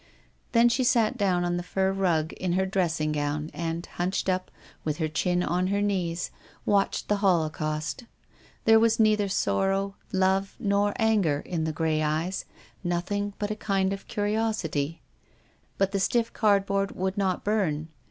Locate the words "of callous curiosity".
13.93-15.01